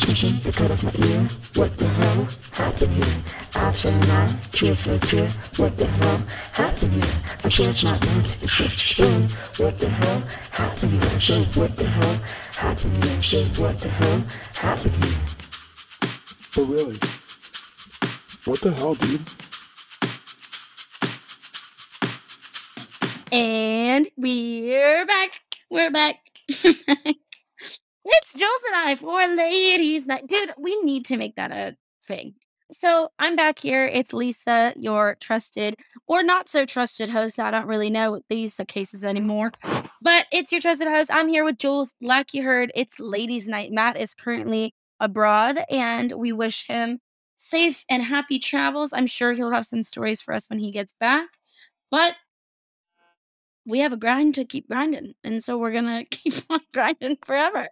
Teaching 0.00 0.40
the 0.40 0.50
cut 0.50 0.70
of 0.70 0.82
my 0.82 0.90
ear. 1.06 1.20
What 1.54 1.76
the 1.76 1.86
hell 1.86 2.26
happened 2.54 2.94
here? 2.94 3.62
Option 3.62 4.00
nine, 4.00 4.38
tear 4.50 4.74
for 4.74 4.96
tear. 5.06 5.28
What 5.56 5.76
the 5.76 5.86
hell 5.86 6.18
happened 6.52 6.94
here? 6.94 7.14
My 7.44 7.50
chance 7.50 7.84
not 7.84 8.00
moved, 8.06 8.36
it's 8.42 8.56
just 8.56 8.78
spin. 8.78 9.22
What 9.58 9.78
the 9.78 9.88
hell 9.88 10.20
happened 10.52 10.92
here? 10.92 11.20
Say 11.20 11.42
what 11.60 11.76
the 11.76 11.86
hell 11.86 12.14
happened 12.56 13.04
here? 13.04 13.20
Say 13.22 13.44
what 13.60 13.78
the 13.78 13.88
hell 13.88 14.22
happened 14.54 15.04
here? 15.04 15.18
But 16.56 16.64
really, 16.64 17.19
what 18.50 18.60
the 18.62 18.72
hell, 18.72 18.94
dude? 18.94 19.20
And 23.30 24.08
we're 24.16 25.06
back. 25.06 25.40
We're 25.70 25.92
back. 25.92 26.16
it's 26.48 28.34
Jules 28.34 28.62
and 28.66 28.74
I 28.74 28.96
for 28.96 29.24
ladies 29.36 30.08
night. 30.08 30.26
Dude, 30.26 30.52
we 30.58 30.80
need 30.82 31.04
to 31.06 31.16
make 31.16 31.36
that 31.36 31.52
a 31.52 31.76
thing. 32.04 32.34
So 32.72 33.10
I'm 33.20 33.36
back 33.36 33.60
here. 33.60 33.86
It's 33.86 34.12
Lisa, 34.12 34.72
your 34.74 35.16
trusted 35.20 35.76
or 36.08 36.24
not 36.24 36.48
so 36.48 36.66
trusted 36.66 37.10
host. 37.10 37.38
I 37.38 37.52
don't 37.52 37.68
really 37.68 37.88
know 37.88 38.20
these 38.28 38.60
cases 38.66 39.04
anymore, 39.04 39.52
but 40.02 40.26
it's 40.32 40.50
your 40.50 40.60
trusted 40.60 40.88
host. 40.88 41.14
I'm 41.14 41.28
here 41.28 41.44
with 41.44 41.58
Jules. 41.58 41.94
Like 42.00 42.34
you 42.34 42.42
heard, 42.42 42.72
it's 42.74 42.98
ladies 42.98 43.46
night. 43.46 43.70
Matt 43.70 43.96
is 43.96 44.12
currently 44.12 44.74
abroad 44.98 45.60
and 45.70 46.10
we 46.12 46.32
wish 46.32 46.66
him 46.66 46.98
safe 47.40 47.84
and 47.88 48.02
happy 48.02 48.38
travels. 48.38 48.92
I'm 48.92 49.06
sure 49.06 49.32
he'll 49.32 49.50
have 49.50 49.66
some 49.66 49.82
stories 49.82 50.20
for 50.20 50.34
us 50.34 50.48
when 50.50 50.58
he 50.58 50.70
gets 50.70 50.92
back. 50.92 51.28
But 51.90 52.16
we 53.66 53.80
have 53.80 53.92
a 53.92 53.96
grind 53.96 54.34
to 54.36 54.44
keep 54.44 54.68
grinding. 54.68 55.14
And 55.24 55.42
so 55.42 55.58
we're 55.58 55.72
going 55.72 55.84
to 56.04 56.04
keep 56.04 56.34
on 56.50 56.60
grinding 56.72 57.18
forever. 57.24 57.68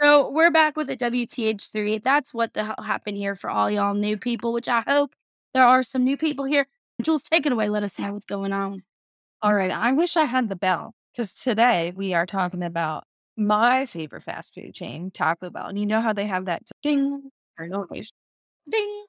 So 0.00 0.30
we're 0.30 0.50
back 0.50 0.76
with 0.76 0.88
a 0.90 0.96
WTH3. 0.96 2.02
That's 2.02 2.32
what 2.32 2.54
the 2.54 2.64
hell 2.64 2.84
happened 2.84 3.16
here 3.16 3.34
for 3.34 3.50
all 3.50 3.70
y'all 3.70 3.94
new 3.94 4.16
people, 4.16 4.52
which 4.52 4.68
I 4.68 4.80
hope 4.80 5.14
there 5.52 5.66
are 5.66 5.82
some 5.82 6.04
new 6.04 6.16
people 6.16 6.44
here. 6.44 6.66
Jules, 7.02 7.22
take 7.22 7.46
it 7.46 7.52
away. 7.52 7.68
Let 7.68 7.82
us 7.82 7.98
know 7.98 8.12
what's 8.12 8.26
going 8.26 8.52
on. 8.52 8.82
All 9.42 9.54
right. 9.54 9.70
I 9.70 9.92
wish 9.92 10.16
I 10.16 10.24
had 10.24 10.48
the 10.48 10.56
bell 10.56 10.94
because 11.12 11.34
today 11.34 11.92
we 11.94 12.14
are 12.14 12.26
talking 12.26 12.62
about 12.62 13.04
my 13.36 13.86
favorite 13.86 14.22
fast 14.22 14.54
food 14.54 14.74
chain, 14.74 15.10
Taco 15.10 15.50
Bell. 15.50 15.66
And 15.66 15.78
you 15.78 15.86
know 15.86 16.00
how 16.00 16.12
they 16.12 16.26
have 16.26 16.46
that 16.46 16.62
ding 16.82 17.30
noise? 17.68 18.10
Ding. 18.70 19.04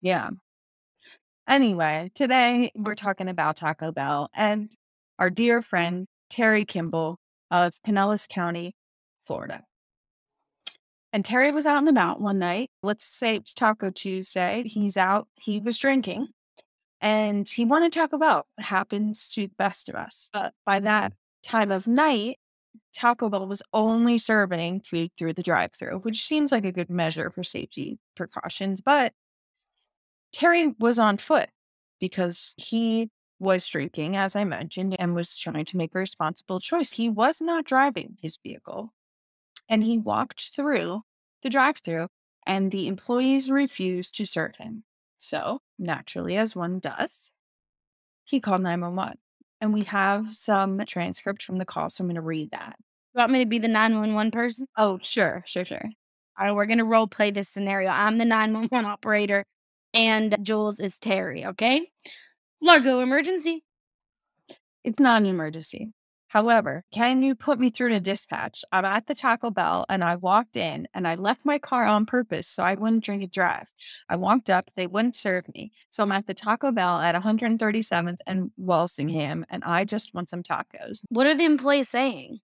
Yeah. 0.00 0.30
Anyway, 1.48 2.10
today 2.14 2.70
we're 2.74 2.94
talking 2.94 3.28
about 3.28 3.56
Taco 3.56 3.92
Bell 3.92 4.30
and 4.34 4.74
our 5.18 5.30
dear 5.30 5.62
friend 5.62 6.06
Terry 6.30 6.64
Kimball 6.64 7.18
of 7.50 7.72
Pinellas 7.86 8.28
County, 8.28 8.74
Florida. 9.26 9.62
And 11.12 11.24
Terry 11.24 11.52
was 11.52 11.66
out 11.66 11.78
and 11.78 11.88
about 11.88 12.20
one 12.20 12.38
night. 12.38 12.70
Let's 12.82 13.04
say 13.04 13.36
it 13.36 13.42
was 13.42 13.54
Taco 13.54 13.90
Tuesday. 13.90 14.64
He's 14.66 14.96
out, 14.96 15.28
he 15.36 15.60
was 15.60 15.78
drinking, 15.78 16.28
and 17.00 17.48
he 17.48 17.64
wanted 17.64 17.92
Taco 17.92 18.18
Bell. 18.18 18.46
It 18.58 18.64
happens 18.64 19.30
to 19.30 19.42
the 19.42 19.54
best 19.56 19.88
of 19.88 19.94
us. 19.94 20.30
But 20.32 20.54
by 20.66 20.80
that 20.80 21.12
time 21.44 21.70
of 21.70 21.86
night, 21.86 22.38
Taco 22.94 23.28
Bell 23.28 23.46
was 23.46 23.62
only 23.72 24.18
serving 24.18 24.80
food 24.80 25.10
through 25.18 25.34
the 25.34 25.42
drive 25.42 25.72
through, 25.74 25.98
which 26.00 26.22
seems 26.24 26.52
like 26.52 26.64
a 26.64 26.72
good 26.72 26.90
measure 26.90 27.30
for 27.30 27.44
safety 27.44 27.98
precautions. 28.14 28.80
But 28.80 29.12
Terry 30.32 30.74
was 30.78 30.98
on 30.98 31.18
foot 31.18 31.50
because 32.00 32.54
he 32.58 33.10
was 33.38 33.66
drinking, 33.68 34.16
as 34.16 34.36
I 34.36 34.44
mentioned, 34.44 34.96
and 34.98 35.14
was 35.14 35.36
trying 35.36 35.64
to 35.66 35.76
make 35.76 35.94
a 35.94 35.98
responsible 35.98 36.60
choice. 36.60 36.92
He 36.92 37.08
was 37.08 37.40
not 37.40 37.64
driving 37.64 38.16
his 38.22 38.38
vehicle 38.42 38.92
and 39.68 39.82
he 39.82 39.98
walked 39.98 40.54
through 40.54 41.02
the 41.42 41.50
drive 41.50 41.78
through, 41.78 42.08
and 42.46 42.70
the 42.70 42.86
employees 42.88 43.50
refused 43.50 44.14
to 44.16 44.26
serve 44.26 44.56
him. 44.56 44.84
So, 45.18 45.60
naturally, 45.78 46.36
as 46.36 46.56
one 46.56 46.78
does, 46.78 47.32
he 48.24 48.40
called 48.40 48.62
911. 48.62 49.18
And 49.60 49.72
we 49.72 49.82
have 49.84 50.34
some 50.36 50.80
transcript 50.86 51.42
from 51.42 51.58
the 51.58 51.64
call, 51.64 51.88
so 51.88 52.02
I'm 52.02 52.08
going 52.08 52.16
to 52.16 52.20
read 52.20 52.50
that. 52.50 52.76
You 53.14 53.20
want 53.20 53.30
me 53.30 53.38
to 53.38 53.46
be 53.46 53.58
the 53.58 53.68
911 53.68 54.32
person? 54.32 54.66
Oh, 54.76 54.98
sure, 55.00 55.44
sure, 55.46 55.64
sure. 55.64 55.84
All 56.36 56.46
right, 56.46 56.52
we're 56.52 56.66
going 56.66 56.78
to 56.78 56.84
role 56.84 57.06
play 57.06 57.30
this 57.30 57.48
scenario. 57.48 57.90
I'm 57.90 58.18
the 58.18 58.24
911 58.24 58.84
operator, 58.84 59.44
and 59.92 60.36
Jules 60.42 60.80
is 60.80 60.98
Terry, 60.98 61.46
okay? 61.46 61.90
Largo 62.60 62.98
emergency. 62.98 63.62
It's 64.82 64.98
not 64.98 65.22
an 65.22 65.28
emergency. 65.28 65.92
However, 66.26 66.82
can 66.92 67.22
you 67.22 67.36
put 67.36 67.60
me 67.60 67.70
through 67.70 67.90
to 67.90 68.00
dispatch? 68.00 68.64
I'm 68.72 68.84
at 68.84 69.06
the 69.06 69.14
Taco 69.14 69.50
Bell 69.50 69.86
and 69.88 70.02
I 70.02 70.16
walked 70.16 70.56
in 70.56 70.88
and 70.92 71.06
I 71.06 71.14
left 71.14 71.44
my 71.44 71.60
car 71.60 71.84
on 71.84 72.06
purpose 72.06 72.48
so 72.48 72.64
I 72.64 72.74
wouldn't 72.74 73.04
drink 73.04 73.22
and 73.22 73.30
drive. 73.30 73.70
I 74.08 74.16
walked 74.16 74.50
up, 74.50 74.68
they 74.74 74.88
wouldn't 74.88 75.14
serve 75.14 75.44
me. 75.54 75.70
So 75.90 76.02
I'm 76.02 76.10
at 76.10 76.26
the 76.26 76.34
Taco 76.34 76.72
Bell 76.72 76.98
at 76.98 77.14
137th 77.14 78.18
and 78.26 78.50
Walsingham 78.56 79.46
and 79.48 79.62
I 79.62 79.84
just 79.84 80.12
want 80.12 80.28
some 80.28 80.42
tacos. 80.42 81.04
What 81.08 81.28
are 81.28 81.36
the 81.36 81.44
employees 81.44 81.88
saying? 81.88 82.40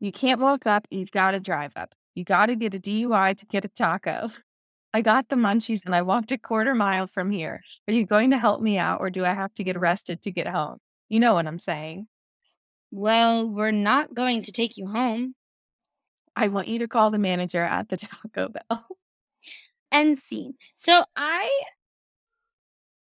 You 0.00 0.12
can't 0.12 0.40
walk 0.40 0.66
up, 0.66 0.86
you've 0.90 1.10
got 1.10 1.32
to 1.32 1.40
drive 1.40 1.72
up. 1.76 1.94
You 2.14 2.24
got 2.24 2.46
to 2.46 2.56
get 2.56 2.74
a 2.74 2.78
DUI 2.78 3.36
to 3.36 3.46
get 3.46 3.64
a 3.64 3.68
taco. 3.68 4.28
I 4.94 5.02
got 5.02 5.28
the 5.28 5.36
munchies 5.36 5.84
and 5.84 5.94
I 5.94 6.02
walked 6.02 6.32
a 6.32 6.38
quarter 6.38 6.74
mile 6.74 7.06
from 7.06 7.30
here. 7.30 7.62
Are 7.86 7.92
you 7.92 8.06
going 8.06 8.30
to 8.30 8.38
help 8.38 8.62
me 8.62 8.78
out 8.78 9.00
or 9.00 9.10
do 9.10 9.24
I 9.24 9.34
have 9.34 9.52
to 9.54 9.64
get 9.64 9.76
arrested 9.76 10.22
to 10.22 10.30
get 10.30 10.46
home? 10.46 10.78
You 11.10 11.20
know 11.20 11.34
what 11.34 11.46
I'm 11.46 11.58
saying. 11.58 12.06
Well, 12.90 13.46
we're 13.46 13.72
not 13.72 14.14
going 14.14 14.42
to 14.42 14.52
take 14.52 14.76
you 14.78 14.86
home. 14.88 15.34
I 16.34 16.48
want 16.48 16.68
you 16.68 16.78
to 16.78 16.88
call 16.88 17.10
the 17.10 17.18
manager 17.18 17.62
at 17.62 17.88
the 17.88 17.96
Taco 17.98 18.48
Bell. 18.48 18.86
End 19.92 20.18
scene. 20.18 20.54
So 20.76 21.04
I 21.14 21.50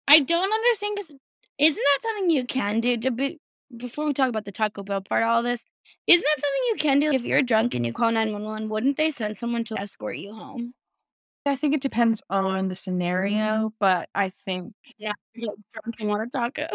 I 0.09 0.21
don't 0.21 0.53
understand 0.53 0.97
because 0.97 1.15
isn't 1.59 1.83
that 1.83 1.99
something 2.03 2.31
you 2.31 2.45
can 2.47 2.81
do 2.81 2.97
to 2.99 3.11
be 3.11 3.39
before 3.77 4.07
we 4.07 4.13
talk 4.13 4.29
about 4.29 4.45
the 4.45 4.53
Taco 4.53 4.83
Bell 4.83 5.01
part 5.01 5.23
of 5.23 5.29
all 5.29 5.43
this? 5.43 5.65
Isn't 6.07 6.25
that 6.25 6.41
something 6.41 6.63
you 6.69 6.77
can 6.79 7.01
do 7.01 7.13
if 7.13 7.25
you're 7.25 7.43
drunk 7.43 7.75
and 7.75 7.85
you 7.87 7.93
call 7.93 8.11
911? 8.13 8.69
Wouldn't 8.69 8.97
they 8.97 9.11
send 9.11 9.39
someone 9.39 9.65
to 9.65 9.79
escort 9.79 10.17
you 10.17 10.35
home? 10.35 10.75
I 11.45 11.57
think 11.57 11.75
it 11.75 11.81
depends 11.81 12.23
on 12.31 12.69
the 12.69 12.75
scenario, 12.75 13.71
but 13.81 14.09
I 14.15 14.29
think 14.29 14.75
Yeah, 14.97 15.13
drunk 15.35 15.97
and 15.99 16.09
want 16.09 16.23
a 16.23 16.29
taco. 16.31 16.67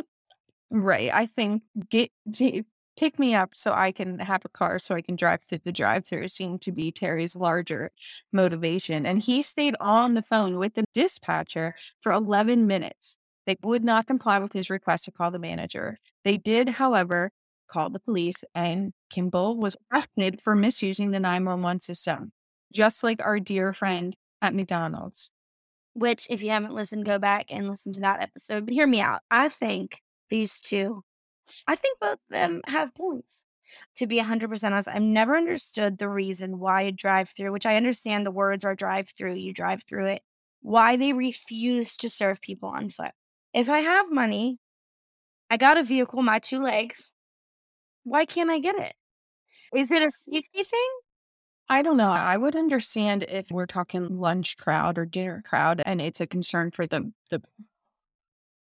right. 0.69 1.09
I 1.13 1.25
think 1.25 1.63
get 1.89 2.11
to 2.35 2.63
pick 2.97 3.19
me 3.19 3.35
up 3.35 3.51
so 3.53 3.73
I 3.73 3.91
can 3.91 4.17
have 4.19 4.43
a 4.43 4.49
car 4.49 4.79
so 4.79 4.95
I 4.95 5.01
can 5.01 5.15
drive 5.15 5.41
through 5.47 5.59
the 5.63 5.71
drive 5.71 6.05
through 6.07 6.27
seemed 6.29 6.61
to 6.63 6.71
be 6.71 6.91
Terry's 6.91 7.35
larger 7.35 7.91
motivation. 8.33 9.05
And 9.05 9.21
he 9.21 9.41
stayed 9.43 9.75
on 9.79 10.15
the 10.15 10.23
phone 10.23 10.57
with 10.57 10.73
the 10.73 10.83
dispatcher 10.93 11.75
for 12.01 12.11
11 12.11 12.65
minutes. 12.67 13.17
They 13.47 13.55
would 13.63 13.83
not 13.83 14.05
comply 14.05 14.39
with 14.39 14.51
his 14.51 14.69
request 14.69 15.05
to 15.05 15.11
call 15.11 15.31
the 15.31 15.39
manager. 15.39 15.97
They 16.25 16.37
did, 16.37 16.67
however, 16.67 17.31
call 17.67 17.89
the 17.89 17.99
police, 17.99 18.43
and 18.53 18.91
Kimball 19.09 19.57
was 19.57 19.77
arrested 19.91 20.41
for 20.41 20.53
misusing 20.53 21.11
the 21.11 21.19
911 21.21 21.79
system, 21.79 22.33
just 22.73 23.03
like 23.03 23.21
our 23.21 23.39
dear 23.39 23.71
friend 23.71 24.13
at 24.41 24.53
McDonald's. 24.53 25.31
Which, 25.93 26.27
if 26.29 26.43
you 26.43 26.51
haven't 26.51 26.75
listened, 26.75 27.05
go 27.05 27.19
back 27.19 27.45
and 27.49 27.69
listen 27.69 27.93
to 27.93 28.01
that 28.01 28.21
episode. 28.21 28.65
But 28.65 28.73
hear 28.73 28.85
me 28.85 28.99
out. 28.99 29.21
I 29.31 29.47
think 29.47 30.01
these 30.29 30.59
two, 30.59 31.03
I 31.65 31.75
think 31.75 31.99
both 31.99 32.13
of 32.13 32.19
them 32.29 32.61
have 32.67 32.93
points. 32.93 33.43
To 33.95 34.07
be 34.07 34.19
100% 34.19 34.63
honest, 34.65 34.89
I've 34.89 35.01
never 35.01 35.37
understood 35.37 35.97
the 35.97 36.09
reason 36.09 36.59
why 36.59 36.83
a 36.83 36.91
drive 36.91 37.29
through, 37.29 37.53
which 37.53 37.65
I 37.65 37.77
understand 37.77 38.25
the 38.25 38.31
words 38.31 38.65
are 38.65 38.75
drive 38.75 39.09
through, 39.17 39.35
you 39.35 39.53
drive 39.53 39.83
through 39.87 40.07
it, 40.07 40.21
why 40.61 40.97
they 40.97 41.13
refuse 41.13 41.95
to 41.97 42.09
serve 42.09 42.41
people 42.41 42.69
on 42.69 42.89
foot. 42.89 43.11
If 43.57 43.69
I 43.69 43.79
have 43.79 44.11
money, 44.11 44.59
I 45.49 45.57
got 45.57 45.79
a 45.79 45.83
vehicle, 45.83 46.21
my 46.21 46.37
two 46.37 46.61
legs, 46.61 47.09
why 48.03 48.23
can't 48.23 48.51
I 48.51 48.59
get 48.59 48.75
it? 48.75 48.93
Is 49.73 49.89
it 49.89 50.03
a 50.03 50.11
safety 50.11 50.63
thing? 50.63 50.89
I 51.67 51.81
don't 51.81 51.97
know. 51.97 52.11
I 52.11 52.37
would 52.37 52.55
understand 52.55 53.25
if 53.27 53.49
we're 53.49 53.65
talking 53.65 54.19
lunch 54.19 54.57
crowd 54.57 54.99
or 54.99 55.07
dinner 55.07 55.41
crowd 55.43 55.81
and 55.87 55.99
it's 55.99 56.21
a 56.21 56.27
concern 56.27 56.69
for 56.69 56.85
the 56.85 57.11
the 57.31 57.41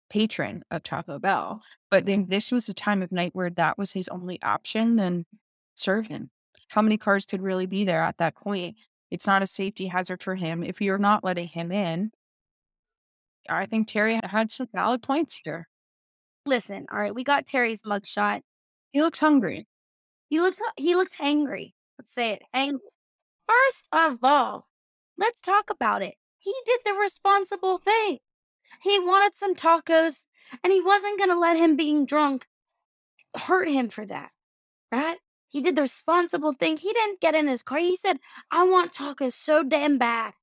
patron 0.09 0.63
of 0.71 0.81
Taco 0.81 1.19
Bell. 1.19 1.61
But 1.91 2.07
then 2.07 2.25
this 2.27 2.51
was 2.51 2.67
a 2.67 2.73
time 2.73 3.03
of 3.03 3.11
night 3.11 3.35
where 3.35 3.51
that 3.51 3.77
was 3.77 3.91
his 3.91 4.07
only 4.07 4.41
option, 4.41 4.95
then 4.95 5.27
serve 5.75 6.07
him. 6.07 6.31
How 6.69 6.81
many 6.81 6.97
cars 6.97 7.27
could 7.27 7.43
really 7.43 7.67
be 7.67 7.85
there 7.85 8.01
at 8.01 8.17
that 8.17 8.33
point? 8.33 8.75
It's 9.11 9.27
not 9.27 9.43
a 9.43 9.47
safety 9.47 9.85
hazard 9.85 10.23
for 10.23 10.33
him. 10.33 10.63
If 10.63 10.81
you're 10.81 10.97
not 10.97 11.23
letting 11.23 11.47
him 11.47 11.71
in, 11.71 12.11
I 13.49 13.65
think 13.65 13.87
Terry 13.87 14.19
had 14.23 14.51
some 14.51 14.67
valid 14.73 15.01
points 15.01 15.39
here. 15.43 15.67
Listen, 16.45 16.85
all 16.91 16.99
right, 16.99 17.13
we 17.13 17.23
got 17.23 17.45
Terry's 17.45 17.81
mugshot. 17.81 18.41
He 18.91 19.01
looks 19.01 19.19
hungry. 19.19 19.67
He 20.29 20.39
looks 20.39 20.59
he 20.77 20.95
looks 20.95 21.13
angry. 21.19 21.75
Let's 21.97 22.13
say 22.13 22.31
it. 22.31 22.43
Angry. 22.53 22.79
First 23.47 23.87
of 23.91 24.19
all, 24.23 24.67
let's 25.17 25.41
talk 25.41 25.69
about 25.69 26.01
it. 26.01 26.15
He 26.37 26.53
did 26.65 26.79
the 26.85 26.93
responsible 26.93 27.79
thing. 27.79 28.19
He 28.81 28.99
wanted 28.99 29.37
some 29.37 29.55
tacos 29.55 30.27
and 30.63 30.71
he 30.71 30.81
wasn't 30.81 31.17
going 31.17 31.29
to 31.29 31.39
let 31.39 31.57
him 31.57 31.75
being 31.75 32.05
drunk 32.05 32.47
hurt 33.35 33.67
him 33.67 33.89
for 33.89 34.05
that. 34.05 34.31
Right? 34.91 35.17
He 35.47 35.61
did 35.61 35.75
the 35.75 35.83
responsible 35.83 36.53
thing. 36.53 36.77
He 36.77 36.93
didn't 36.93 37.21
get 37.21 37.35
in 37.35 37.47
his 37.47 37.63
car. 37.63 37.79
He 37.79 37.95
said, 37.95 38.19
I 38.51 38.63
want 38.63 38.93
tacos 38.93 39.33
so 39.33 39.63
damn 39.63 39.97
bad. 39.97 40.33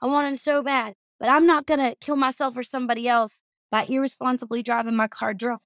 I 0.00 0.06
want 0.06 0.26
them 0.26 0.36
so 0.36 0.62
bad, 0.62 0.94
but 1.18 1.28
I'm 1.28 1.46
not 1.46 1.66
going 1.66 1.80
to 1.80 1.94
kill 2.00 2.16
myself 2.16 2.56
or 2.56 2.62
somebody 2.62 3.08
else 3.08 3.42
by 3.70 3.84
irresponsibly 3.88 4.62
driving 4.62 4.96
my 4.96 5.08
car 5.08 5.34
drunk. 5.34 5.60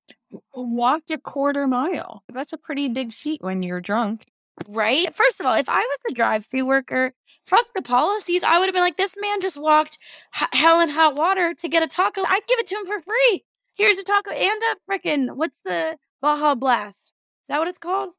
Walked 0.55 1.11
a 1.11 1.19
quarter 1.19 1.67
mile. 1.67 2.23
That's 2.33 2.53
a 2.53 2.59
pretty 2.59 2.89
big 2.89 3.13
feat 3.13 3.43
when 3.43 3.63
you're 3.63 3.81
drunk. 3.81 4.27
Right? 4.69 5.15
First 5.15 5.41
of 5.41 5.47
all, 5.47 5.55
if 5.55 5.69
I 5.69 5.79
was 5.81 5.99
the 6.07 6.15
drive 6.15 6.47
through 6.47 6.67
worker, 6.67 7.15
fuck 7.47 7.67
the 7.75 7.83
policies. 7.83 8.43
I 8.43 8.59
would 8.59 8.67
have 8.67 8.75
been 8.75 8.83
like, 8.83 8.97
this 8.97 9.17
man 9.19 9.41
just 9.41 9.61
walked 9.61 9.99
h- 10.41 10.49
hell 10.53 10.81
in 10.81 10.91
hot 10.91 11.17
water 11.17 11.55
to 11.55 11.69
get 11.69 11.83
a 11.83 11.87
taco. 11.89 12.23
I'd 12.27 12.47
give 12.47 12.59
it 12.59 12.67
to 12.67 12.77
him 12.77 12.87
for 12.87 13.01
free. 13.01 13.45
Here's 13.75 13.99
a 13.99 14.05
taco 14.05 14.31
and 14.33 14.63
a 14.63 14.91
freaking, 14.93 15.37
what's 15.37 15.59
the 15.65 15.97
Baja 16.21 16.55
Blast? 16.55 17.13
Is 17.45 17.49
that 17.49 17.59
what 17.59 17.69
it's 17.69 17.79
called? 17.79 18.11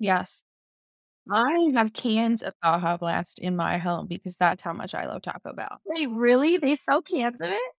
Yes. 0.00 0.44
I 1.30 1.70
have 1.74 1.92
cans 1.92 2.42
of 2.42 2.54
Baja 2.62 2.96
Blast 2.96 3.40
in 3.40 3.56
my 3.56 3.78
home 3.78 4.06
because 4.06 4.36
that's 4.36 4.62
how 4.62 4.72
much 4.72 4.94
I 4.94 5.06
love 5.06 5.22
Taco 5.22 5.52
Bell. 5.52 5.80
Wait, 5.84 6.08
really? 6.10 6.56
They 6.56 6.76
sell 6.76 7.02
cans 7.02 7.36
of 7.40 7.50
it? 7.50 7.72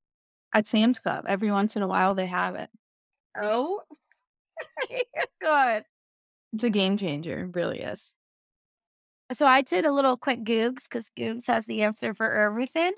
At 0.53 0.67
Sam's 0.67 0.99
Club, 0.99 1.25
every 1.27 1.51
once 1.51 1.75
in 1.75 1.81
a 1.81 1.87
while 1.87 2.15
they 2.15 2.25
have 2.25 2.55
it. 2.55 2.69
Oh, 3.39 3.81
good. 5.41 5.83
It's 6.53 6.63
a 6.63 6.69
game 6.69 6.97
changer. 6.97 7.45
It 7.45 7.55
really 7.55 7.79
is. 7.79 8.15
So 9.31 9.45
I 9.45 9.61
did 9.61 9.85
a 9.85 9.91
little 9.91 10.15
quick 10.17 10.43
Googs 10.43 10.83
because 10.89 11.11
Googs 11.17 11.47
has 11.47 11.65
the 11.65 11.83
answer 11.83 12.13
for 12.13 12.31
everything 12.31 12.93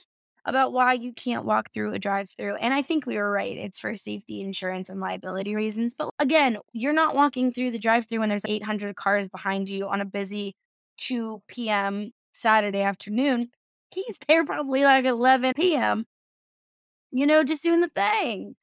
about 0.50 0.74
why 0.74 0.94
you 0.94 1.14
can't 1.14 1.46
walk 1.46 1.72
through 1.74 1.94
a 1.94 2.00
drive 2.00 2.30
through. 2.30 2.56
And 2.56 2.74
I 2.74 2.82
think 2.82 3.06
we 3.06 3.18
were 3.18 3.32
right. 3.32 3.56
It's 3.58 3.80
for 3.80 3.96
safety, 3.96 4.42
insurance, 4.42 4.90
and 4.90 5.00
liability 5.00 5.56
reasons. 5.56 5.94
But 5.94 6.10
again, 6.20 6.58
you're 6.74 6.94
not 6.94 7.16
walking 7.16 7.52
through 7.52 7.72
the 7.72 7.80
drive 7.80 8.08
through 8.08 8.20
when 8.20 8.30
there's 8.30 8.46
800 8.46 8.96
cars 8.96 9.30
behind 9.30 9.70
you 9.70 9.88
on 9.88 10.02
a 10.02 10.06
busy 10.06 10.56
2 10.98 11.44
p.m. 11.48 12.12
Saturday 12.34 12.82
afternoon. 12.82 13.50
He's 13.92 14.18
there 14.28 14.46
probably 14.46 14.84
like 14.84 15.06
11 15.06 15.54
p.m., 15.56 16.06
you 17.12 17.26
know, 17.26 17.44
just 17.44 17.64
doing 17.64 17.82
the 17.82 17.88
thing. 17.88 18.56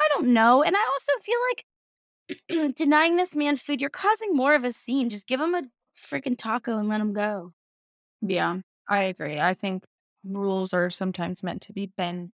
I 0.00 0.08
don't 0.10 0.28
know. 0.28 0.62
And 0.62 0.76
I 0.76 0.80
also 0.80 1.12
feel 1.22 1.38
like 1.48 2.74
denying 2.76 3.16
this 3.16 3.34
man 3.34 3.56
food, 3.56 3.80
you're 3.80 3.90
causing 3.90 4.34
more 4.34 4.54
of 4.54 4.64
a 4.64 4.72
scene. 4.72 5.10
Just 5.10 5.26
give 5.26 5.40
him 5.40 5.54
a 5.54 5.62
freaking 5.96 6.36
taco 6.36 6.78
and 6.78 6.88
let 6.88 7.00
him 7.00 7.12
go. 7.12 7.52
Yeah, 8.20 8.58
I 8.88 9.04
agree. 9.04 9.40
I 9.40 9.54
think 9.54 9.84
rules 10.28 10.72
are 10.74 10.90
sometimes 10.90 11.42
meant 11.42 11.62
to 11.62 11.72
be 11.72 11.86
bent, 11.86 12.30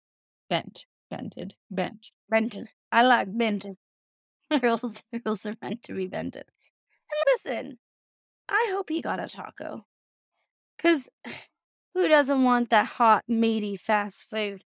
bent, 0.49 0.87
bented, 1.11 1.55
bent. 1.71 2.11
Bented. 2.29 2.71
I 2.91 3.03
like 3.03 3.37
bented. 3.37 3.77
rules, 4.63 5.03
rules 5.25 5.47
are 5.47 5.55
meant 5.63 5.83
to 5.85 5.95
be 5.95 6.07
bented. 6.07 6.45
And 7.11 7.53
listen, 7.55 7.79
I 8.49 8.69
hope 8.71 8.89
he 8.89 9.01
got 9.01 9.21
a 9.21 9.29
taco. 9.29 9.85
Because 10.77 11.09
who 11.95 12.09
doesn't 12.09 12.43
want 12.43 12.71
that 12.71 12.87
hot, 12.87 13.25
meaty 13.29 13.77
fast 13.77 14.25
food? 14.25 14.65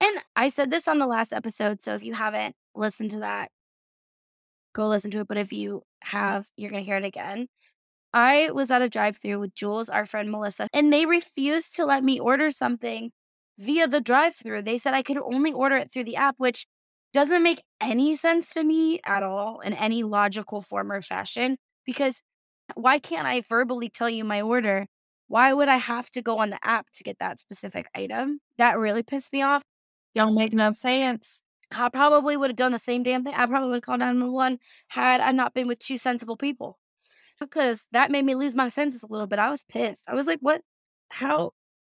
And 0.00 0.18
I 0.34 0.48
said 0.48 0.70
this 0.70 0.88
on 0.88 0.98
the 0.98 1.06
last 1.06 1.32
episode, 1.32 1.82
so 1.82 1.94
if 1.94 2.04
you 2.04 2.14
haven't 2.14 2.54
listened 2.74 3.12
to 3.12 3.20
that, 3.20 3.50
go 4.74 4.88
listen 4.88 5.10
to 5.12 5.20
it. 5.20 5.28
But 5.28 5.38
if 5.38 5.52
you 5.52 5.82
have, 6.02 6.48
you're 6.56 6.70
going 6.70 6.82
to 6.82 6.86
hear 6.86 6.98
it 6.98 7.04
again. 7.04 7.48
I 8.12 8.50
was 8.52 8.70
at 8.70 8.82
a 8.82 8.88
drive 8.88 9.18
through 9.18 9.40
with 9.40 9.54
Jules, 9.54 9.88
our 9.88 10.06
friend 10.06 10.30
Melissa, 10.30 10.68
and 10.72 10.92
they 10.92 11.06
refused 11.06 11.76
to 11.76 11.84
let 11.84 12.02
me 12.02 12.18
order 12.18 12.50
something 12.50 13.10
via 13.58 13.86
the 13.88 14.00
drive 14.00 14.34
through. 14.36 14.62
They 14.62 14.78
said 14.78 14.94
I 14.94 15.02
could 15.02 15.18
only 15.18 15.52
order 15.52 15.76
it 15.76 15.92
through 15.92 16.04
the 16.04 16.16
app, 16.16 16.36
which 16.38 16.66
doesn't 17.12 17.42
make 17.42 17.62
any 17.80 18.14
sense 18.14 18.50
to 18.54 18.64
me 18.64 19.00
at 19.04 19.22
all 19.22 19.60
in 19.60 19.72
any 19.72 20.02
logical 20.02 20.60
form 20.60 20.92
or 20.92 21.02
fashion. 21.02 21.56
Because 21.84 22.20
why 22.74 22.98
can't 22.98 23.26
I 23.26 23.42
verbally 23.48 23.88
tell 23.88 24.10
you 24.10 24.24
my 24.24 24.40
order? 24.40 24.86
Why 25.28 25.52
would 25.52 25.68
I 25.68 25.76
have 25.76 26.10
to 26.12 26.22
go 26.22 26.38
on 26.38 26.50
the 26.50 26.58
app 26.62 26.86
to 26.94 27.04
get 27.04 27.18
that 27.18 27.40
specific 27.40 27.86
item? 27.94 28.40
That 28.58 28.78
really 28.78 29.02
pissed 29.02 29.32
me 29.32 29.42
off. 29.42 29.62
Don't 30.14 30.34
make 30.34 30.52
no 30.52 30.72
sense. 30.72 31.42
I 31.72 31.88
probably 31.88 32.36
would 32.36 32.50
have 32.50 32.56
done 32.56 32.72
the 32.72 32.78
same 32.78 33.02
damn 33.02 33.24
thing. 33.24 33.34
I 33.34 33.46
probably 33.46 33.68
would 33.68 33.76
have 33.76 33.82
called 33.82 34.00
911 34.00 34.58
had 34.88 35.20
I 35.20 35.32
not 35.32 35.52
been 35.54 35.66
with 35.68 35.78
two 35.80 35.98
sensible 35.98 36.36
people. 36.36 36.78
Because 37.38 37.86
that 37.92 38.10
made 38.10 38.24
me 38.24 38.34
lose 38.34 38.54
my 38.54 38.68
senses 38.68 39.02
a 39.02 39.08
little 39.08 39.26
bit. 39.26 39.38
I 39.38 39.50
was 39.50 39.64
pissed. 39.64 40.04
I 40.08 40.14
was 40.14 40.26
like, 40.26 40.38
what? 40.40 40.62
How? 41.10 41.52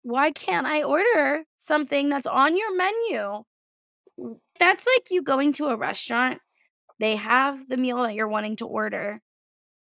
Why 0.04 0.31
can't 0.31 0.66
I 0.66 0.84
order 0.84 1.44
something 1.57 2.10
that's 2.10 2.28
on 2.28 2.57
your 2.57 2.75
menu? 2.75 3.44
That's 4.60 4.86
like 4.86 5.12
you 5.12 5.22
going 5.22 5.54
to 5.54 5.68
a 5.68 5.78
restaurant. 5.78 6.39
They 7.00 7.16
have 7.18 7.69
the 7.69 7.78
meal 7.78 8.01
that 8.04 8.16
you're 8.16 8.28
wanting 8.28 8.56
to 8.57 8.66
order. 8.66 9.22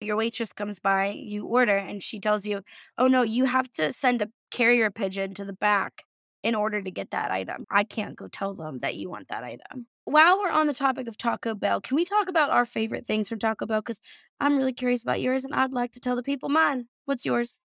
Your 0.00 0.16
waitress 0.16 0.52
comes 0.52 0.78
by, 0.80 1.08
you 1.08 1.46
order, 1.46 1.76
and 1.76 2.02
she 2.02 2.20
tells 2.20 2.46
you, 2.46 2.62
oh 2.98 3.08
no, 3.08 3.22
you 3.22 3.46
have 3.46 3.70
to 3.72 3.92
send 3.92 4.22
a 4.22 4.28
carrier 4.50 4.90
pigeon 4.90 5.34
to 5.34 5.44
the 5.44 5.52
back 5.52 6.02
in 6.42 6.54
order 6.54 6.82
to 6.82 6.90
get 6.90 7.10
that 7.10 7.30
item. 7.30 7.64
I 7.70 7.84
can't 7.84 8.14
go 8.16 8.28
tell 8.28 8.54
them 8.54 8.78
that 8.78 8.96
you 8.96 9.10
want 9.10 9.28
that 9.28 9.42
item. 9.42 9.86
While 10.08 10.38
we're 10.38 10.50
on 10.50 10.66
the 10.66 10.72
topic 10.72 11.06
of 11.06 11.18
Taco 11.18 11.54
Bell, 11.54 11.82
can 11.82 11.94
we 11.94 12.02
talk 12.06 12.30
about 12.30 12.48
our 12.48 12.64
favorite 12.64 13.06
things 13.06 13.28
from 13.28 13.38
Taco 13.38 13.66
Bell? 13.66 13.82
Because 13.82 14.00
I'm 14.40 14.56
really 14.56 14.72
curious 14.72 15.02
about 15.02 15.20
yours 15.20 15.44
and 15.44 15.54
I'd 15.54 15.74
like 15.74 15.92
to 15.92 16.00
tell 16.00 16.16
the 16.16 16.22
people 16.22 16.48
mine. 16.48 16.86
What's 17.04 17.26
yours? 17.26 17.60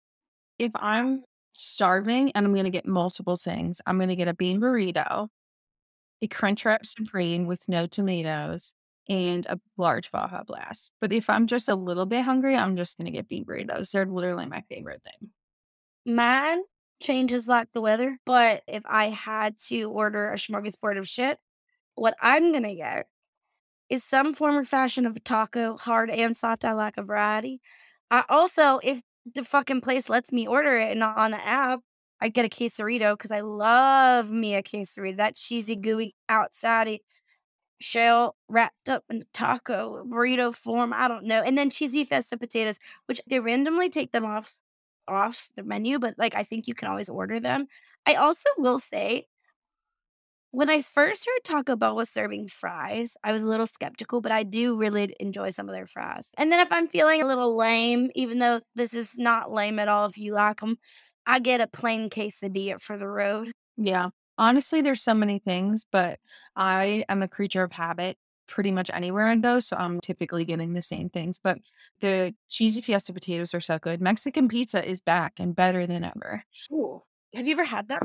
If 0.59 0.73
I'm 0.75 1.23
starving 1.53 2.33
and 2.33 2.45
I'm 2.45 2.53
going 2.53 2.65
to 2.65 2.71
get 2.71 2.85
multiple 2.85 3.37
things, 3.37 3.81
I'm 3.87 3.97
going 3.97 4.09
to 4.09 4.17
get 4.17 4.27
a 4.27 4.35
bean 4.35 4.61
burrito, 4.61 5.29
a 6.21 6.27
Crunchwrap 6.27 6.85
Supreme 6.85 7.47
with 7.47 7.69
no 7.69 7.87
tomatoes, 7.87 8.75
and 9.09 9.47
a 9.47 9.61
large 9.77 10.11
Baja 10.11 10.43
Blast. 10.43 10.95
But 11.01 11.13
if 11.13 11.31
I'm 11.31 11.47
just 11.47 11.69
a 11.69 11.77
little 11.77 12.07
bit 12.07 12.25
hungry, 12.25 12.57
I'm 12.57 12.77
just 12.77 12.99
going 12.99 13.07
to 13.07 13.13
get 13.13 13.29
bean 13.29 13.45
burritos. 13.45 13.93
They're 13.93 14.05
literally 14.05 14.47
my 14.47 14.65
favorite 14.69 15.05
thing. 15.05 15.31
Mine 16.13 16.63
changes 17.01 17.47
like 17.47 17.69
the 17.73 17.81
weather. 17.81 18.19
But 18.27 18.65
if 18.67 18.83
I 18.85 19.11
had 19.11 19.59
to 19.69 19.85
order 19.85 20.33
a 20.33 20.35
smorgasbord 20.35 20.99
of 20.99 21.07
shit, 21.07 21.39
what 21.95 22.17
I'm 22.21 22.53
gonna 22.53 22.75
get 22.75 23.07
is 23.91 24.05
some 24.05 24.35
form 24.35 24.57
or 24.57 24.65
fashion 24.65 25.07
of 25.07 25.17
a 25.17 25.21
taco, 25.21 25.77
hard 25.77 26.11
and 26.11 26.37
soft. 26.37 26.65
I 26.65 26.73
like 26.73 26.97
a 26.97 27.03
variety. 27.03 27.61
I 28.11 28.25
also, 28.29 28.81
if 28.83 29.01
the 29.35 29.45
fucking 29.45 29.83
place 29.83 30.09
lets 30.09 30.33
me 30.33 30.47
order 30.47 30.77
it 30.79 30.93
and 30.93 31.01
not 31.01 31.19
on 31.19 31.33
the 31.33 31.47
app, 31.47 31.81
I 32.21 32.29
get 32.29 32.47
a 32.47 32.49
quesarito 32.49 33.15
because 33.15 33.31
I 33.33 33.41
love 33.41 34.31
me 34.31 34.55
a 34.55 34.63
quesarito. 34.63 35.17
That 35.19 35.37
cheesy, 35.37 35.77
gooey, 35.77 36.15
outside 36.29 37.01
shell 37.81 38.37
wrapped 38.49 38.89
up 38.89 39.05
in 39.11 39.23
a 39.23 39.25
taco 39.35 40.05
burrito 40.07 40.55
form. 40.55 40.93
I 40.95 41.09
don't 41.09 41.25
know. 41.25 41.43
And 41.43 41.59
then 41.59 41.71
cheesy 41.71 42.05
fiesta 42.05 42.39
potatoes, 42.39 42.79
which 43.07 43.21
they 43.29 43.41
randomly 43.41 43.89
take 43.91 44.13
them 44.13 44.25
off 44.25 44.57
off 45.09 45.51
the 45.57 45.65
menu, 45.65 45.99
but 45.99 46.15
like 46.19 46.35
I 46.35 46.45
think 46.45 46.69
you 46.69 46.75
can 46.75 46.89
always 46.89 47.09
order 47.09 47.41
them. 47.41 47.67
I 48.07 48.15
also 48.15 48.49
will 48.59 48.79
say 48.79 49.27
when 50.53 50.69
I 50.69 50.83
first 50.83 51.27
heard 51.27 51.45
Taco 51.45 51.77
Bell 51.77 51.97
was 51.97 52.11
serving 52.11 52.49
fries, 52.49 53.17
I 53.25 53.33
was 53.33 53.43
a 53.43 53.47
little 53.47 53.67
skeptical, 53.67 54.21
but 54.21 54.33
I 54.33 54.43
do 54.43 54.77
really 54.77 55.15
enjoy 55.19 55.49
some 55.51 55.69
of 55.69 55.75
their 55.75 55.87
fries. 55.87 56.31
And 56.37 56.53
then 56.53 56.61
if 56.61 56.71
I'm 56.71 56.89
feeling 56.89 57.23
a 57.23 57.27
little 57.27 57.57
lame, 57.57 58.11
even 58.15 58.39
though 58.39 58.61
this 58.75 58.93
is 58.93 59.17
not 59.17 59.51
lame 59.51 59.79
at 59.79 59.89
all 59.89 60.07
if 60.07 60.19
you 60.19 60.35
like 60.35 60.61
them, 60.61 60.77
I 61.27 61.39
get 61.39 61.63
a 61.63 61.67
plain 61.67 62.11
quesadilla 62.11 62.81
for 62.81 62.99
the 62.99 63.09
road. 63.09 63.51
Yeah. 63.79 64.11
Honestly, 64.37 64.83
there's 64.83 65.03
so 65.03 65.15
many 65.15 65.39
things, 65.39 65.87
but 65.91 66.19
I 66.55 67.05
am 67.09 67.23
a 67.23 67.29
creature 67.29 67.63
of 67.63 67.73
habit 67.73 68.19
pretty 68.47 68.71
much 68.71 68.91
anywhere 68.93 69.29
I 69.29 69.37
go. 69.37 69.61
So 69.61 69.77
I'm 69.79 70.01
typically 70.01 70.45
getting 70.45 70.75
the 70.75 70.83
same 70.83 71.09
things. 71.09 71.39
But 71.43 71.59
the 72.01 72.35
cheesy 72.51 72.83
fiesta 72.83 73.15
potatoes 73.15 73.55
are 73.55 73.61
so 73.61 73.79
good. 73.79 74.03
Mexican 74.03 74.49
pizza 74.49 74.87
is 74.87 75.01
back 75.01 75.35
and 75.39 75.57
better 75.57 75.87
than 75.87 76.05
ever. 76.05 76.45
Ooh. 76.71 77.03
Have 77.35 77.47
you 77.47 77.53
ever 77.53 77.65
had 77.65 77.89
that? 77.89 78.03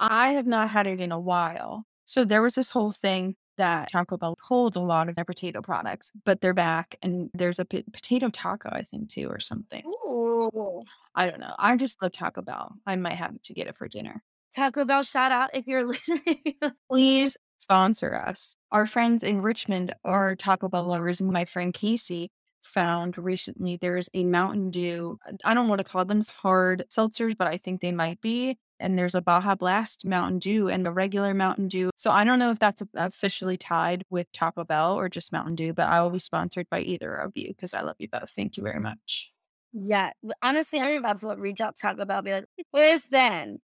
I 0.00 0.30
have 0.30 0.46
not 0.46 0.70
had 0.70 0.86
it 0.86 1.00
in 1.00 1.12
a 1.12 1.20
while. 1.20 1.84
So 2.04 2.24
there 2.24 2.42
was 2.42 2.54
this 2.54 2.70
whole 2.70 2.92
thing 2.92 3.36
that 3.56 3.90
Taco 3.90 4.16
Bell 4.16 4.36
pulled 4.46 4.76
a 4.76 4.80
lot 4.80 5.08
of 5.08 5.16
their 5.16 5.24
potato 5.24 5.62
products, 5.62 6.12
but 6.24 6.40
they're 6.40 6.54
back 6.54 6.96
and 7.02 7.30
there's 7.34 7.58
a 7.58 7.64
p- 7.64 7.84
potato 7.92 8.28
taco, 8.28 8.68
I 8.70 8.82
think, 8.82 9.08
too, 9.08 9.28
or 9.28 9.40
something. 9.40 9.82
Ooh. 9.86 10.82
I 11.14 11.28
don't 11.28 11.40
know. 11.40 11.54
I 11.58 11.76
just 11.76 12.00
love 12.02 12.12
Taco 12.12 12.42
Bell. 12.42 12.74
I 12.86 12.96
might 12.96 13.14
have 13.14 13.40
to 13.42 13.54
get 13.54 13.66
it 13.66 13.76
for 13.76 13.88
dinner. 13.88 14.22
Taco 14.54 14.84
Bell 14.84 15.02
shout 15.02 15.32
out 15.32 15.50
if 15.54 15.66
you're 15.66 15.84
listening. 15.86 16.54
Please 16.90 17.36
sponsor 17.58 18.14
us. 18.14 18.56
Our 18.70 18.86
friends 18.86 19.22
in 19.22 19.42
Richmond 19.42 19.94
are 20.04 20.36
Taco 20.36 20.68
Bell 20.68 20.84
lovers, 20.84 21.20
and 21.20 21.30
my 21.32 21.44
friend 21.44 21.72
Casey 21.72 22.30
found 22.62 23.16
recently 23.16 23.76
there's 23.76 24.08
a 24.12 24.24
Mountain 24.24 24.70
Dew. 24.70 25.18
I 25.44 25.54
don't 25.54 25.68
want 25.68 25.80
to 25.80 25.84
call 25.90 26.04
them 26.04 26.22
hard 26.42 26.84
seltzers, 26.90 27.36
but 27.36 27.48
I 27.48 27.56
think 27.56 27.80
they 27.80 27.92
might 27.92 28.20
be. 28.20 28.58
And 28.78 28.98
there's 28.98 29.14
a 29.14 29.22
Baja 29.22 29.54
Blast 29.54 30.04
Mountain 30.04 30.38
Dew 30.38 30.68
and 30.68 30.86
a 30.86 30.90
regular 30.90 31.32
Mountain 31.34 31.68
Dew. 31.68 31.90
So 31.96 32.10
I 32.10 32.24
don't 32.24 32.38
know 32.38 32.50
if 32.50 32.58
that's 32.58 32.82
officially 32.94 33.56
tied 33.56 34.04
with 34.10 34.30
Taco 34.32 34.64
Bell 34.64 34.94
or 34.94 35.08
just 35.08 35.32
Mountain 35.32 35.54
Dew, 35.54 35.72
but 35.72 35.86
I 35.86 36.02
will 36.02 36.10
be 36.10 36.18
sponsored 36.18 36.68
by 36.70 36.80
either 36.80 37.14
of 37.14 37.32
you 37.34 37.48
because 37.48 37.72
I 37.74 37.80
love 37.82 37.96
you 37.98 38.08
both. 38.08 38.30
Thank 38.30 38.56
you 38.56 38.62
very 38.62 38.80
much. 38.80 39.32
yeah. 39.72 40.10
Honestly, 40.42 40.80
I'm 40.80 40.96
about 40.98 41.20
to 41.20 41.34
reach 41.36 41.60
out 41.60 41.76
to 41.76 41.82
Taco 41.82 42.04
Bell 42.04 42.18
and 42.18 42.24
be 42.24 42.32
like, 42.32 42.44
listen, 42.72 43.60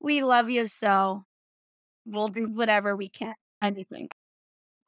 we 0.00 0.22
love 0.22 0.50
you 0.50 0.66
so 0.66 1.24
we'll 2.06 2.28
do 2.28 2.46
whatever 2.46 2.96
we 2.96 3.08
can. 3.08 3.34
Anything. 3.62 4.08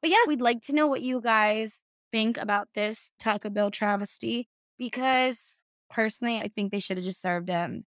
But 0.01 0.11
yeah, 0.11 0.17
we'd 0.27 0.41
like 0.41 0.61
to 0.63 0.73
know 0.73 0.87
what 0.87 1.01
you 1.01 1.21
guys 1.21 1.79
think 2.11 2.37
about 2.37 2.67
this 2.75 3.11
Taco 3.19 3.49
Bell 3.49 3.71
travesty 3.71 4.47
because 4.77 5.55
personally, 5.89 6.37
I 6.37 6.49
think 6.49 6.71
they 6.71 6.79
should 6.79 6.97
have 6.97 7.05
just 7.05 7.21
served 7.21 7.49
him. 7.49 7.85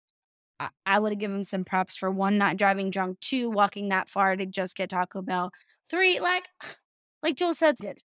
I, 0.85 0.99
would 0.99 1.11
have 1.11 1.19
given 1.19 1.37
him 1.37 1.43
some 1.43 1.63
props 1.63 1.95
for 1.95 2.11
one, 2.11 2.37
not 2.37 2.57
driving 2.57 2.89
drunk, 2.91 3.19
two, 3.21 3.49
walking 3.49 3.89
that 3.89 4.09
far 4.09 4.35
to 4.35 4.45
just 4.45 4.75
get 4.75 4.89
Taco 4.89 5.21
Bell, 5.21 5.51
three, 5.89 6.19
like, 6.19 6.45
like 7.23 7.35
Joel 7.35 7.53
said, 7.53 7.75
did. 7.75 8.01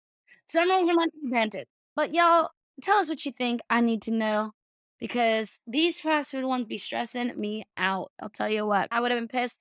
Some 0.46 0.70
of 0.70 0.86
them 0.86 0.98
invented. 1.22 1.66
But 1.94 2.12
y'all, 2.14 2.48
tell 2.82 2.98
us 2.98 3.08
what 3.08 3.24
you 3.24 3.32
think. 3.32 3.60
I 3.70 3.80
need 3.80 4.02
to 4.02 4.10
know 4.10 4.52
because 4.98 5.58
these 5.66 6.00
fast 6.00 6.32
food 6.32 6.44
ones 6.44 6.66
be 6.66 6.78
stressing 6.78 7.38
me 7.38 7.64
out. 7.76 8.10
I'll 8.20 8.30
tell 8.30 8.48
you 8.48 8.66
what, 8.66 8.88
I 8.90 9.00
would 9.00 9.10
have 9.10 9.20
been 9.20 9.28
pissed. 9.28 9.58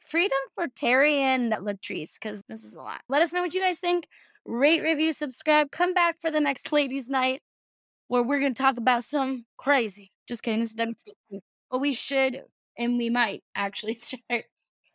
Freedom 0.00 0.38
for 0.54 0.66
Terry 0.74 1.16
and 1.16 1.52
Latrice 1.52 2.14
because 2.14 2.42
this 2.48 2.64
is 2.64 2.74
a 2.74 2.80
lot. 2.80 3.02
Let 3.08 3.22
us 3.22 3.32
know 3.32 3.42
what 3.42 3.54
you 3.54 3.60
guys 3.60 3.78
think. 3.78 4.06
Rate, 4.46 4.82
review, 4.82 5.12
subscribe. 5.12 5.70
Come 5.70 5.92
back 5.92 6.16
for 6.22 6.30
the 6.30 6.40
next 6.40 6.72
ladies' 6.72 7.10
night 7.10 7.42
where 8.06 8.22
we're 8.22 8.40
going 8.40 8.54
to 8.54 8.62
talk 8.62 8.78
about 8.78 9.04
some 9.04 9.44
crazy. 9.58 10.10
Just 10.26 10.42
kidding. 10.42 10.60
This 10.60 10.72
is. 10.72 11.40
But 11.70 11.80
we 11.80 11.92
should 11.92 12.42
and 12.76 12.96
we 12.96 13.10
might 13.10 13.42
actually 13.54 13.94
start 13.96 14.44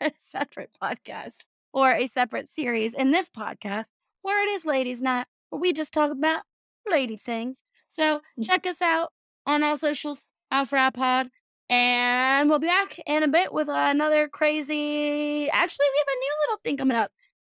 a 0.02 0.12
separate 0.18 0.72
podcast 0.82 1.46
or 1.74 1.92
a 1.92 2.08
separate 2.08 2.50
series 2.50 2.94
in 2.94 3.12
this 3.12 3.30
podcast 3.30 3.88
where 4.22 4.44
it 4.44 4.52
is 4.52 4.66
ladies' 4.66 5.02
night 5.02 5.28
where 5.50 5.60
we 5.60 5.74
just 5.74 5.94
talk 5.94 6.12
about 6.12 6.44
lady 6.90 7.18
things. 7.18 7.64
So 7.88 8.22
mm. 8.40 8.46
check 8.46 8.66
us 8.66 8.82
out 8.82 9.12
on 9.46 9.64
all 9.64 9.78
socials, 9.78 10.28
Alpha 10.52 10.92
Pod. 10.94 11.30
And 11.70 12.50
we'll 12.50 12.60
be 12.60 12.68
back 12.68 13.00
in 13.06 13.24
a 13.24 13.28
bit 13.28 13.54
with 13.54 13.68
another 13.70 14.28
crazy. 14.28 15.50
Actually, 15.50 15.86
we 15.94 16.00
have 16.00 16.08
a 16.08 16.20
new 16.20 16.34
little 16.42 16.60
thing 16.64 16.78
coming 16.78 16.98
up. 16.98 17.12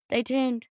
Stay 0.08 0.22
tuned. 0.22 0.66